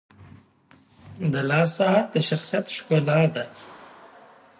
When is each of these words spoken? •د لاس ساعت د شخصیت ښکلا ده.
•د 1.33 1.35
لاس 1.49 1.69
ساعت 1.77 2.05
د 2.13 2.15
شخصیت 2.29 2.65
ښکلا 2.75 3.19
ده. 3.35 3.45